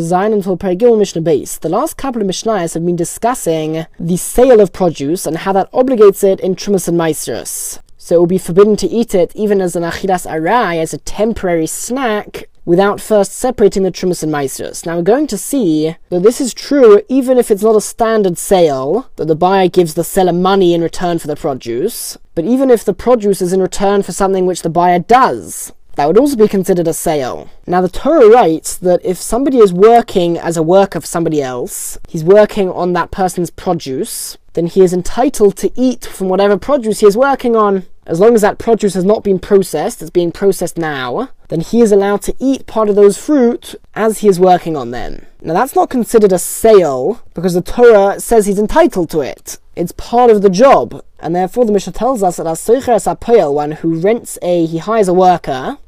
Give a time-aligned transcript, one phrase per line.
[0.00, 1.58] Zayin until.
[1.60, 5.70] The last couple of Mishnahs have been discussing the sale of produce and how that
[5.72, 7.80] obligates it in Trumas and Maestros.
[7.98, 10.98] So it will be forbidden to eat it even as an Achilas Arai, as a
[10.98, 14.86] temporary snack, without first separating the Trumas and Maestros.
[14.86, 18.38] Now we're going to see that this is true even if it's not a standard
[18.38, 22.70] sale, that the buyer gives the seller money in return for the produce, but even
[22.70, 26.36] if the produce is in return for something which the buyer does that would also
[26.36, 27.50] be considered a sale.
[27.66, 31.98] Now, the Torah writes that if somebody is working as a worker for somebody else,
[32.08, 37.00] he's working on that person's produce, then he is entitled to eat from whatever produce
[37.00, 37.86] he is working on.
[38.04, 41.80] As long as that produce has not been processed, it's being processed now, then he
[41.80, 45.26] is allowed to eat part of those fruit as he is working on them.
[45.40, 49.58] Now, that's not considered a sale because the Torah says he's entitled to it.
[49.76, 54.00] It's part of the job, and therefore the Mishnah tells us that as one who
[54.00, 55.78] rents a, he hires a worker,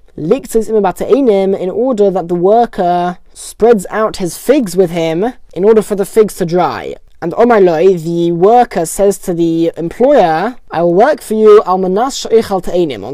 [1.54, 6.06] in order that the worker spreads out his figs with him in order for the
[6.06, 6.94] figs to dry.
[7.20, 11.80] And oh Omarloi, the worker says to the employer, I will work for you on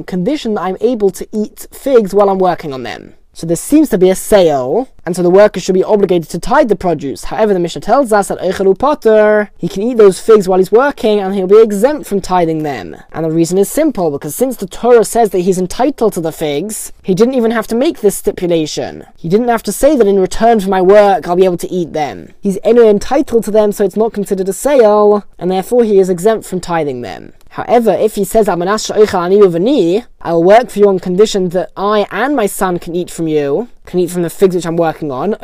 [0.02, 3.14] condition that I'm able to eat figs while I'm working on them.
[3.32, 6.38] So there seems to be a sale, and so the worker should be obligated to
[6.38, 7.24] tithe the produce.
[7.24, 10.70] However, the Mishnah tells us that Eichelu Potter, he can eat those figs while he's
[10.70, 12.94] working, and he'll be exempt from tithing them.
[13.10, 16.30] And the reason is simple, because since the Torah says that he's entitled to the
[16.30, 19.04] figs, he didn't even have to make this stipulation.
[19.16, 21.72] He didn't have to say that in return for my work, I'll be able to
[21.72, 22.32] eat them.
[22.40, 26.08] He's anyway entitled to them, so it's not considered a sale, and therefore he is
[26.08, 27.32] exempt from tithing them.
[27.50, 32.36] However, if he says, I'm an I'll work for you on condition that I and
[32.36, 35.34] my son can eat from you, can eat from the figs which I'm working on,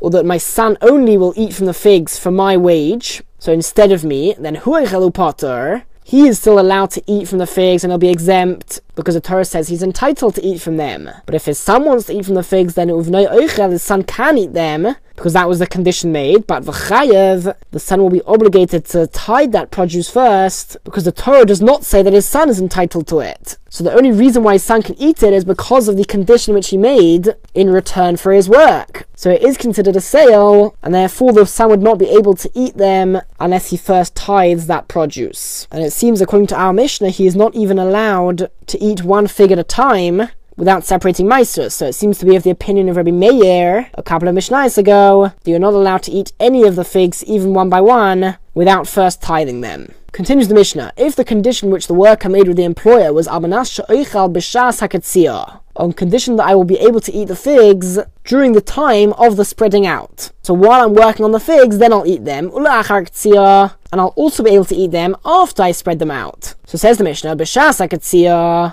[0.00, 3.92] or that my son only will eat from the figs for my wage, so instead
[3.92, 4.54] of me, then
[6.02, 9.20] he is still allowed to eat from the figs and he'll be exempt because the
[9.20, 11.10] Torah says he's entitled to eat from them.
[11.26, 14.52] But if his son wants to eat from the figs, then his son can eat
[14.52, 16.46] them because that was the condition made.
[16.46, 21.44] But v'chayev, the son will be obligated to tithe that produce first, because the Torah
[21.44, 23.58] does not say that his son is entitled to it.
[23.68, 26.54] So the only reason why his son can eat it is because of the condition
[26.54, 29.06] which he made in return for his work.
[29.14, 32.50] So it is considered a sale, and therefore the son would not be able to
[32.54, 35.68] eat them unless he first tithes that produce.
[35.70, 39.28] And it seems, according to our Mishnah, he is not even allowed to eat one
[39.28, 41.74] fig at a time, without separating Maestros.
[41.74, 44.76] So it seems to be of the opinion of Rabbi Meir a couple of Mishnahs
[44.76, 48.36] ago that you're not allowed to eat any of the figs, even one by one,
[48.52, 49.94] without first tithing them.
[50.12, 53.70] Continues the Mishnah, if the condition which the worker made with the employer was Abanas
[53.72, 58.52] Sha'oichal B'Shas HaKatziyah, on condition that I will be able to eat the figs during
[58.52, 60.30] the time of the spreading out.
[60.42, 64.50] So while I'm working on the figs, then I'll eat them, and I'll also be
[64.50, 66.54] able to eat them after I spread them out.
[66.66, 67.80] So says the Mishnah, B'shas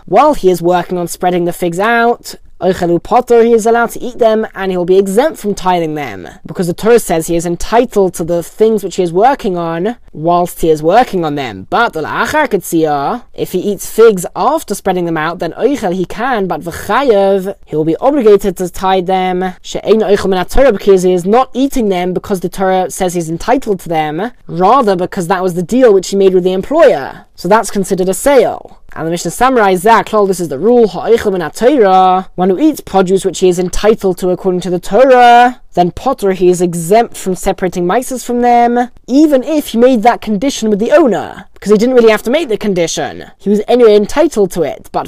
[0.06, 4.18] while he is working on spreading the figs out, Potter, he is allowed to eat
[4.18, 6.28] them and he will be exempt from tithing them.
[6.46, 9.98] Because the Torah says he is entitled to the things which he is working on
[10.12, 11.68] whilst he is working on them.
[11.70, 16.62] But uh, if he eats figs after spreading them out, then Oichel he can, but
[16.62, 19.54] V'chayev, he will be obligated to tithe them.
[19.62, 23.80] She'ein Oichel Torah because he is not eating them because the Torah says he's entitled
[23.82, 27.26] to them, rather because that was the deal which he made with the employer.
[27.36, 28.82] So that's considered a sale.
[28.98, 33.38] And the Mishnah summarizes that, lol, this is the rule, one who eats produce which
[33.42, 37.86] he is entitled to according to the Torah, then Potter he is exempt from separating
[37.86, 41.94] mices from them, even if he made that condition with the owner, because he didn't
[41.94, 43.26] really have to make the condition.
[43.38, 45.08] He was anyway entitled to it, but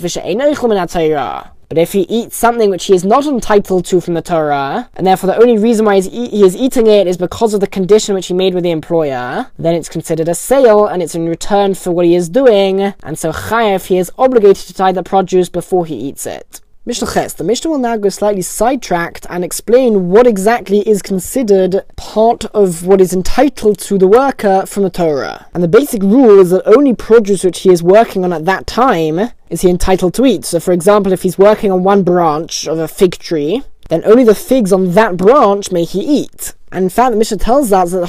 [1.70, 5.06] but if he eats something which he is not entitled to from the Torah, and
[5.06, 8.28] therefore the only reason why he is eating it is because of the condition which
[8.28, 11.92] he made with the employer, then it's considered a sale and it's in return for
[11.92, 15.86] what he is doing, and so Chayev, he is obligated to tie the produce before
[15.86, 16.62] he eats it.
[16.86, 17.34] Mishnah Ches.
[17.34, 22.88] The Mishnah will now go slightly sidetracked and explain what exactly is considered part of
[22.88, 25.46] what is entitled to the worker from the Torah.
[25.54, 28.66] And the basic rule is that only produce which he is working on at that
[28.66, 30.46] time is he entitled to eat.
[30.46, 34.24] So, for example, if he's working on one branch of a fig tree, then only
[34.24, 36.56] the figs on that branch may he eat.
[36.72, 38.04] And in fact, the Mishnah tells us that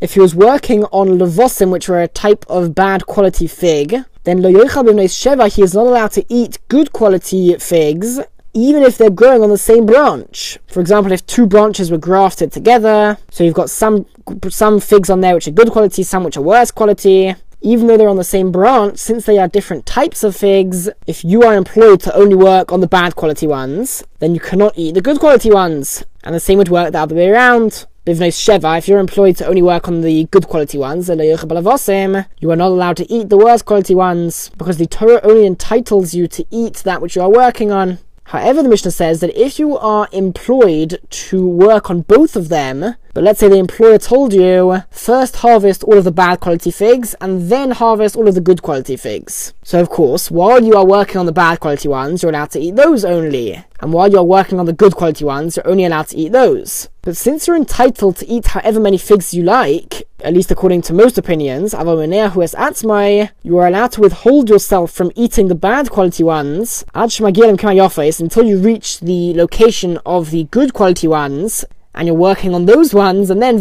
[0.00, 4.42] if he was working on levosim, which were a type of bad quality fig, then
[4.42, 8.20] lo sheva, he is not allowed to eat good quality figs,
[8.54, 10.58] even if they're growing on the same branch.
[10.68, 14.06] For example, if two branches were grafted together, so you've got some
[14.48, 17.34] some figs on there which are good quality, some which are worse quality.
[17.64, 21.24] Even though they're on the same branch, since they are different types of figs, if
[21.24, 24.94] you are employed to only work on the bad quality ones, then you cannot eat
[24.94, 26.02] the good quality ones.
[26.24, 27.86] And the same would work the other way around.
[28.04, 32.56] Bivnei Sheva, if you're employed to only work on the good quality ones, you are
[32.56, 36.44] not allowed to eat the worst quality ones, because the Torah only entitles you to
[36.50, 37.98] eat that which you are working on.
[38.24, 42.96] However, the Mishnah says that if you are employed to work on both of them,
[43.14, 47.14] but let's say the employer told you, first harvest all of the bad quality figs
[47.20, 49.52] and then harvest all of the good quality figs.
[49.62, 52.60] So, of course, while you are working on the bad quality ones, you're allowed to
[52.60, 53.62] eat those only.
[53.80, 56.88] And while you're working on the good quality ones, you're only allowed to eat those.
[57.02, 60.94] But since you're entitled to eat however many figs you like, at least according to
[60.94, 61.78] most opinions, you
[63.58, 69.34] are allowed to withhold yourself from eating the bad quality ones until you reach the
[69.34, 71.64] location of the good quality ones,
[71.94, 73.58] and you're working on those ones, and then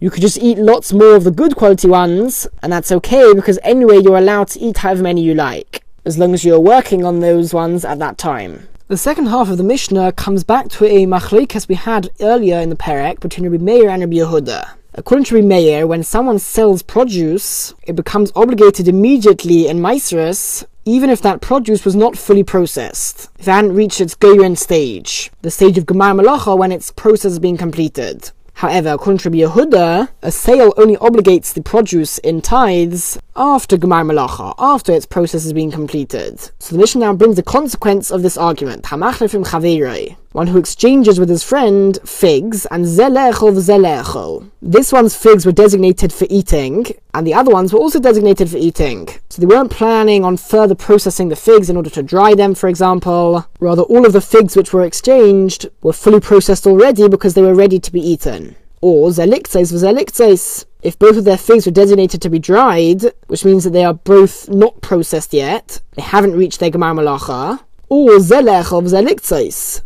[0.00, 3.58] you could just eat lots more of the good quality ones, and that's okay because
[3.62, 7.20] anyway you're allowed to eat however many you like, as long as you're working on
[7.20, 8.68] those ones at that time.
[8.88, 12.68] The second half of the Mishnah comes back to a machlekes we had earlier in
[12.68, 14.74] the Perek between Rabbi Meir and Rabbi Yehuda.
[14.94, 21.22] According to Meir, when someone sells produce, it becomes obligated immediately in Maisrus, even if
[21.22, 25.78] that produce was not fully processed, if it hadn't reached its Goyen stage, the stage
[25.78, 28.32] of Gemar Malacha when its process is being completed.
[28.52, 34.54] However, according to Yehuda, a sale only obligates the produce in tithes after Gemar Malacha,
[34.58, 36.38] after its process has been completed.
[36.58, 38.84] So the Mishnah now brings the consequence of this argument.
[40.32, 44.50] One who exchanges with his friend figs and zelechol zelechol.
[44.62, 48.56] This one's figs were designated for eating, and the other ones were also designated for
[48.56, 49.08] eating.
[49.28, 52.68] So they weren't planning on further processing the figs in order to dry them, for
[52.68, 53.46] example.
[53.60, 57.54] Rather, all of the figs which were exchanged were fully processed already because they were
[57.54, 58.56] ready to be eaten.
[58.80, 63.64] Or zeliktzes zeliktzes if both of their figs were designated to be dried, which means
[63.64, 67.60] that they are both not processed yet, they haven't reached their Gemar Malacha,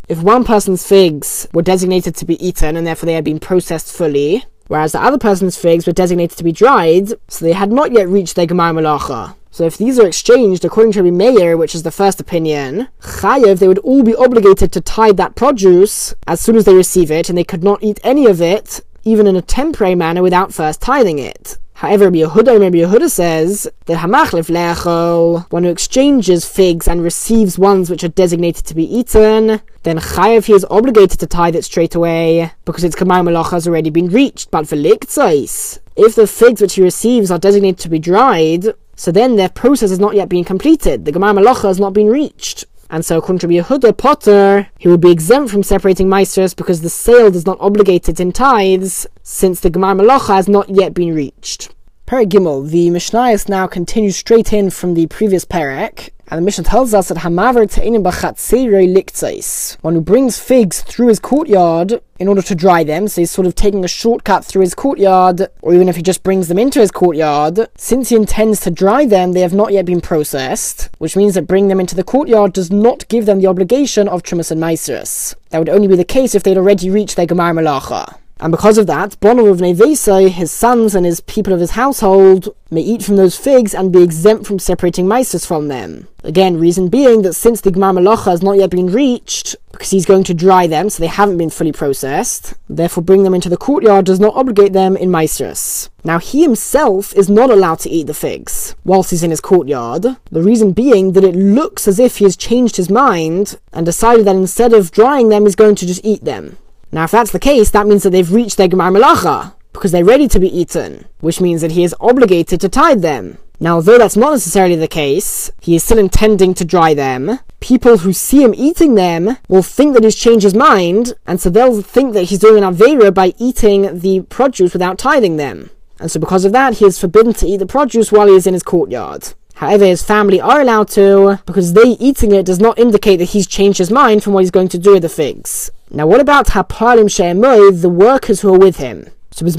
[0.09, 3.93] If one person's figs were designated to be eaten and therefore they had been processed
[3.93, 7.91] fully, whereas the other person's figs were designated to be dried, so they had not
[7.91, 9.35] yet reached their Gemar Malacha.
[9.51, 13.59] So if these are exchanged according to Rabbi Meir, which is the first opinion, Chayev,
[13.59, 17.29] they would all be obligated to tithe that produce as soon as they receive it,
[17.29, 20.81] and they could not eat any of it even in a temporary manner without first
[20.81, 21.59] tithing it.
[21.77, 27.59] However, Rabbi Yehuda, Rabbi Yehuda says that Hamachlif Lechol, one who exchanges figs and receives
[27.59, 31.67] ones which are designated to be eaten, then Chayav he is obligated to tithe it
[31.67, 34.51] straight away because its Gemar Malach has already been reached.
[34.51, 39.13] But for Liktzais, if the figs which he receives are designated to be dried, so
[39.13, 41.05] then their process has not yet been completed.
[41.05, 42.65] The Gemar Malacha has not been reached.
[42.89, 46.89] And so, according to Yehuda Potter, he would be exempt from separating Meisters because the
[46.89, 51.15] sale does not obligate it in tithes, since the Gemar Malacha has not yet been
[51.15, 51.75] reached.
[52.07, 56.65] Perek Gimel, the Mishnayos now continues straight in from the previous Perek, and the Mishnah
[56.65, 62.27] tells us that Hamaver Te'inim Bachatzerei Liktzais, one who brings figs through his courtyard in
[62.27, 65.75] order to dry them, so he's sort of taking a shortcut through his courtyard, or
[65.75, 69.33] even if he just brings them into his courtyard, since he intends to dry them,
[69.33, 72.71] they have not yet been processed, which means that bringing them into the courtyard does
[72.71, 75.35] not give them the obligation of Trumas and Meiseris.
[75.51, 78.19] That would only be the case if they'd already reached their Gemar Malacha.
[78.39, 82.55] And because of that, Bono of Nevesa, his sons and his people of his household,
[82.71, 86.09] may eat from those figs and be exempt from separating Mises from them.
[86.23, 90.05] Again, reason being that since the Gemar Malacha has not yet been reached, because he's
[90.05, 93.57] going to dry them so they haven't been fully processed, therefore bring them into the
[93.57, 95.89] courtyard does not obligate them in Meisters.
[96.05, 100.05] Now he himself is not allowed to eat the figs whilst he's in his courtyard,
[100.31, 104.27] the reason being that it looks as if he has changed his mind and decided
[104.27, 106.59] that instead of drying them he's going to just eat them.
[106.93, 110.05] Now, if that's the case, that means that they've reached their Gemar Melacha, because they're
[110.05, 113.39] ready to be eaten, which means that he is obligated to tithe them.
[113.59, 117.39] Now, although that's not necessarily the case, he is still intending to dry them.
[117.61, 121.49] People who see him eating them will think that he's changed his mind, and so
[121.49, 125.71] they'll think that he's doing an Avera by eating the produce without tithing them.
[125.99, 128.47] And so because of that, he is forbidden to eat the produce while he is
[128.47, 129.33] in his courtyard.
[129.57, 133.47] However, his family are allowed to, because they eating it does not indicate that he's
[133.47, 135.71] changed his mind from what he's going to do with the figs.
[135.91, 139.09] Now, what about Hapalim She'emoy, the workers who are with him?
[139.31, 139.53] So, in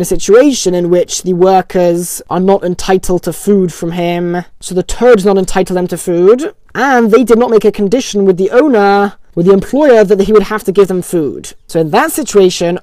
[0.00, 4.82] a situation in which the workers are not entitled to food from him, so the
[4.82, 8.36] Torah does not entitle them to food, and they did not make a condition with
[8.36, 11.54] the owner, with the employer, that he would have to give them food.
[11.68, 12.80] So, in that situation,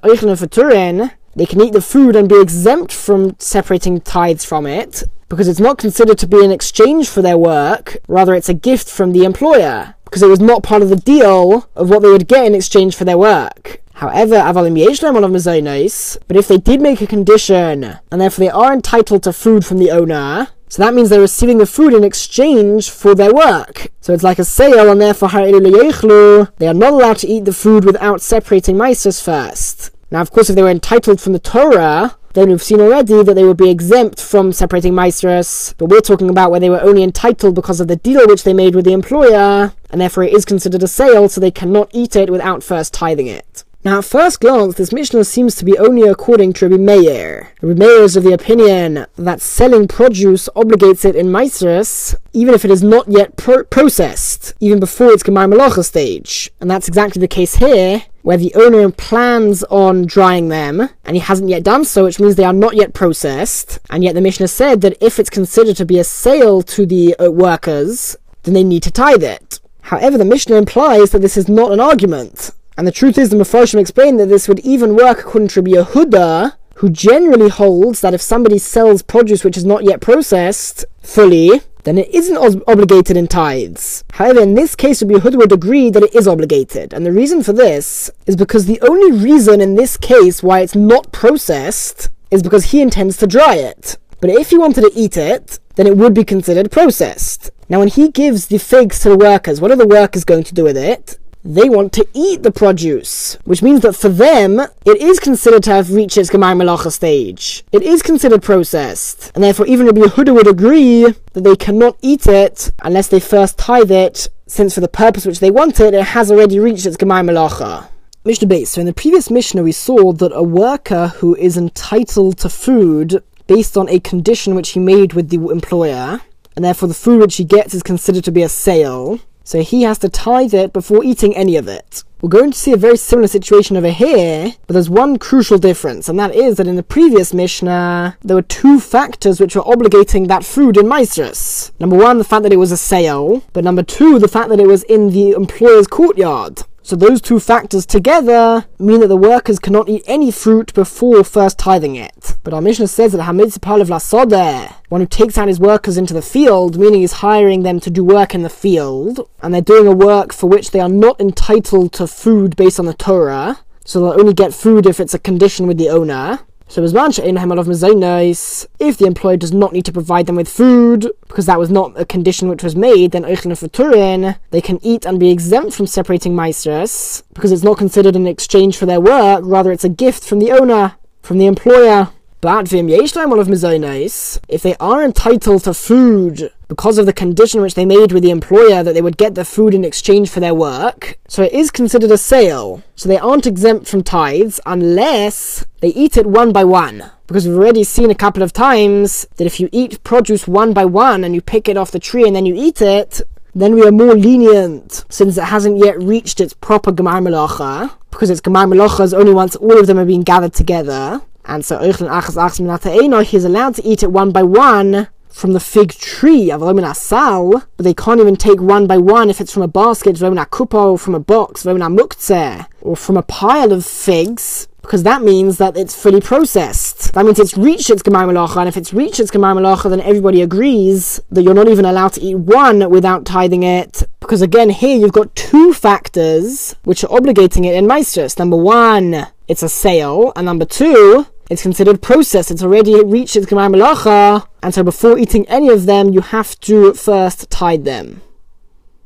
[1.36, 5.60] they can eat the food and be exempt from separating tithes from it because it's
[5.60, 9.24] not considered to be an exchange for their work, rather, it's a gift from the
[9.24, 12.54] employer because it was not part of the deal of what they would get in
[12.54, 13.80] exchange for their work.
[13.94, 19.64] However, but if they did make a condition and therefore they are entitled to food
[19.64, 23.92] from the owner, so that means they're receiving the food in exchange for their work.
[24.00, 27.84] So it's like a sale, and therefore they are not allowed to eat the food
[27.84, 29.90] without separating mices first.
[30.14, 33.34] Now, of course, if they were entitled from the Torah, then we've seen already that
[33.34, 37.02] they would be exempt from separating maestros, but we're talking about where they were only
[37.02, 40.44] entitled because of the deal which they made with the employer, and therefore it is
[40.44, 43.64] considered a sale, so they cannot eat it without first tithing it.
[43.82, 47.52] Now, at first glance, this Mishnah seems to be only according to Rabbi Meir.
[47.60, 52.64] Rabbi Meir is of the opinion that selling produce obligates it in Maestris, even if
[52.64, 56.52] it is not yet pro- processed, even before its Gemar Malacha stage.
[56.60, 61.20] And that's exactly the case here, where the owner plans on drying them, and he
[61.20, 63.78] hasn't yet done so, which means they are not yet processed.
[63.90, 67.14] And yet the Mishnah said that if it's considered to be a sale to the
[67.16, 69.60] uh, workers, then they need to tithe it.
[69.82, 72.50] However, the Mishnah implies that this is not an argument.
[72.78, 76.54] And the truth is, the Mepharshim explained that this would even work according to Yehuda,
[76.76, 81.98] who generally holds that if somebody sells produce which is not yet processed fully, then
[81.98, 84.04] it isn't ob- obligated in tithes.
[84.12, 86.92] However, in this case, Rabbi Yehuda would agree that it is obligated.
[86.92, 90.74] And the reason for this is because the only reason in this case why it's
[90.74, 93.96] not processed is because he intends to dry it.
[94.20, 97.50] But if he wanted to eat it, then it would be considered processed.
[97.68, 100.54] Now, when he gives the figs to the workers, what are the workers going to
[100.54, 101.18] do with it?
[101.44, 105.70] They want to eat the produce, which means that for them, it is considered to
[105.70, 107.62] have reached its Gemar Malacha stage.
[107.70, 111.02] It is considered processed, and therefore even Rabbi Yehuda would agree
[111.34, 115.40] that they cannot eat it unless they first tithe it, since for the purpose which
[115.40, 117.88] they want it, it has already reached its Gemar Malacha.
[118.24, 118.70] Mishnah base.
[118.70, 123.22] So in the previous Mishnah, we saw that a worker who is entitled to food
[123.46, 126.22] based on a condition which he made with the employer,
[126.56, 129.82] and therefore the food which he gets is considered to be a sale, so he
[129.82, 132.02] has to tithe it before eating any of it.
[132.20, 136.08] We're going to see a very similar situation over here, but there's one crucial difference,
[136.08, 140.26] and that is that in the previous Mishnah, there were two factors which were obligating
[140.28, 141.70] that food in Maestris.
[141.78, 144.58] Number one, the fact that it was a sale, but number two, the fact that
[144.58, 146.62] it was in the employer's courtyard.
[146.86, 151.58] So those two factors together mean that the workers cannot eat any fruit before first
[151.58, 152.36] tithing it.
[152.44, 156.14] But our Mishnah says that Hamid Palav Lasodeh, one who takes out his workers into
[156.14, 159.88] the field, meaning he's hiring them to do work in the field, and they're doing
[159.88, 163.98] a work for which they are not entitled to food based on the Torah, so
[163.98, 166.38] they'll only get food if it's a condition with the owner.
[166.68, 171.70] So if the employer does not need to provide them with food, because that was
[171.70, 176.36] not a condition which was made, then they can eat and be exempt from separating
[176.36, 180.38] maestras, because it's not considered an exchange for their work, rather it's a gift from
[180.38, 182.10] the owner, from the employer.
[182.44, 188.22] But if they are entitled to food because of the condition which they made with
[188.22, 191.54] the employer that they would get the food in exchange for their work, so it
[191.54, 192.82] is considered a sale.
[192.96, 197.10] So they aren't exempt from tithes unless they eat it one by one.
[197.26, 200.84] Because we've already seen a couple of times that if you eat produce one by
[200.84, 203.22] one and you pick it off the tree and then you eat it,
[203.54, 208.28] then we are more lenient since it hasn't yet reached its proper Gemar Melacha, because
[208.28, 211.22] its Gemar Melacha is only once all of them have been gathered together.
[211.46, 215.52] And so Eichlin Achas Achas Minata he's allowed to eat it one by one from
[215.52, 219.52] the fig tree of Asal, but they can't even take one by one if it's
[219.52, 225.02] from a basket, Kupo, from a box, Muktzeh, or from a pile of figs, because
[225.02, 227.12] that means that it's fully processed.
[227.14, 230.00] That means it's reached its Gemar Malacha, and if it's reached its Gemar Malacha, then
[230.02, 234.70] everybody agrees that you're not even allowed to eat one without tithing it, because again,
[234.70, 238.38] here you've got two factors which are obligating it in Maestros.
[238.38, 242.50] Number one, it's a sale, and number two, it's considered processed.
[242.50, 246.58] It's already reached its Gemar Melacha, and so before eating any of them, you have
[246.60, 248.22] to first tide them.